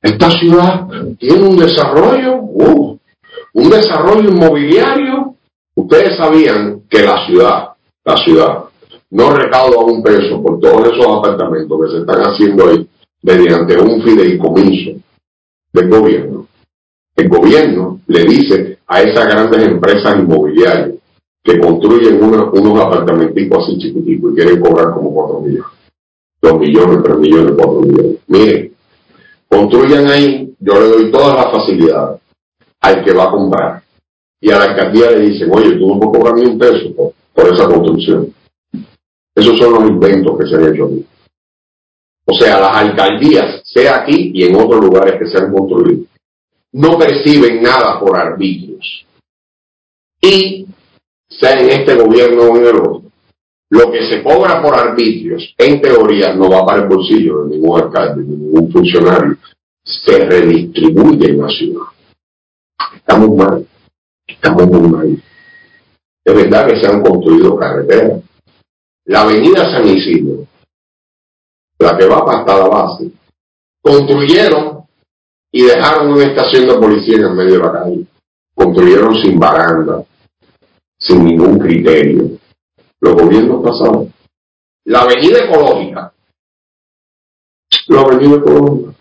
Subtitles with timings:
[0.00, 0.86] esta ciudad
[1.18, 5.34] tiene un desarrollo, un desarrollo inmobiliario.
[5.74, 7.68] Ustedes sabían que la ciudad,
[8.04, 8.64] la ciudad,
[9.10, 12.88] no recauda un peso por todos esos apartamentos que se están haciendo ahí
[13.22, 15.00] mediante un fideicomiso
[15.72, 16.46] del gobierno.
[17.16, 20.90] El gobierno le dice a esas grandes empresas inmobiliarias
[21.42, 25.72] que construyen unos apartamenticos así chiquititos y quieren cobrar como 4 millones,
[26.42, 28.16] 2 millones, 3 millones, 4 millones.
[28.28, 28.72] Miren,
[29.48, 32.20] construyan ahí, yo le doy todas las facilidades
[32.80, 33.82] al que va a comprar.
[34.40, 37.52] Y a la alcaldía le dicen, oye, tú no puedes cobrar ni un peso por,
[37.52, 38.32] esa construcción.
[39.34, 41.06] Esos son los inventos que se han hecho aquí.
[42.26, 46.04] O sea, las alcaldías, sea aquí y en otros lugares que se han construido,
[46.72, 49.06] no perciben nada por arbitrios.
[50.20, 50.66] Y,
[51.28, 53.02] sea en este gobierno o en el otro,
[53.70, 57.80] lo que se cobra por arbitrios, en teoría, no va para el bolsillo de ningún
[57.80, 59.36] alcalde, de ningún funcionario,
[59.84, 61.86] se redistribuye en la ciudad.
[62.96, 63.66] Estamos mal,
[64.26, 65.22] estamos muy mal.
[66.24, 68.22] Es verdad que se han construido carreteras.
[69.06, 70.46] La avenida San Isidro,
[71.78, 73.10] la que va hasta la base,
[73.82, 74.84] construyeron
[75.50, 78.06] y dejaron una estación de policía en el medio de la calle.
[78.54, 80.04] Construyeron sin baranda,
[80.98, 82.38] sin ningún criterio.
[83.00, 84.08] Los gobiernos pasados.
[84.84, 86.12] La avenida ecológica.
[87.88, 88.94] La avenida ecológica.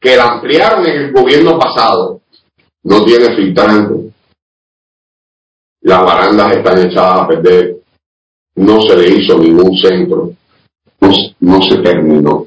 [0.00, 2.20] Que la ampliaron en el gobierno pasado.
[2.84, 4.12] No tiene filtrante.
[5.82, 7.76] Las barandas están echadas a perder.
[8.54, 10.32] No se le hizo ningún centro.
[11.40, 12.46] No, se terminó.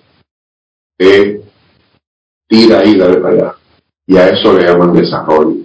[0.97, 1.41] Eh,
[2.47, 3.55] tira ahí, dale para allá.
[4.07, 5.57] Y a eso le llaman desarrollo.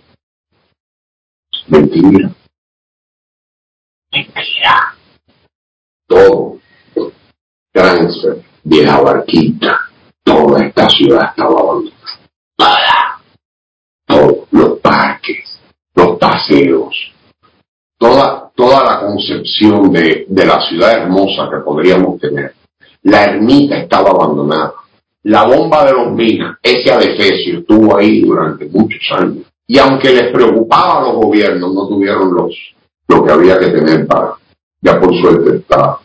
[1.68, 2.34] Mentira.
[8.64, 9.80] Vieja barquita,
[10.22, 13.20] toda esta ciudad estaba abandonada.
[14.06, 15.60] Todos los parques,
[15.94, 17.12] los paseos,
[17.98, 22.54] toda, toda la concepción de, de la ciudad hermosa que podríamos tener.
[23.02, 24.74] La ermita estaba abandonada
[25.22, 29.44] la bomba de los minas, ese adefesio, estuvo ahí durante muchos años.
[29.66, 32.54] Y aunque les preocupaba a los gobiernos, no tuvieron los,
[33.06, 34.34] lo que había que tener para,
[34.80, 35.98] ya por suerte está.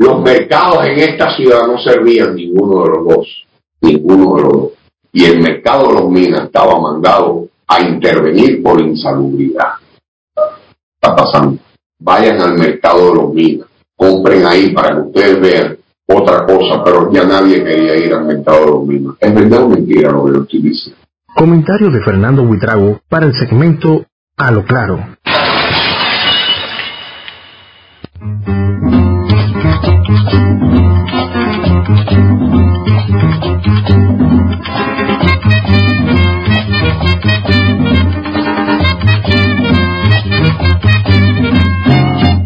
[0.00, 3.46] Los mercados en esta ciudad no servían ninguno de los dos,
[3.82, 4.72] ninguno de los dos.
[5.12, 9.74] Y el mercado de los minas estaba mandado a intervenir por insalubridad.
[10.94, 11.60] Está pasando.
[11.98, 17.12] Vayan al mercado de los minas, compren ahí para que ustedes vean otra cosa, pero
[17.12, 19.14] ya nadie quería ir al mercado de los minas.
[19.20, 21.00] Es verdad o mentira lo que yo estoy diciendo.
[21.36, 24.06] Comentario de Fernando Huitrago para el segmento
[24.38, 25.18] A lo Claro.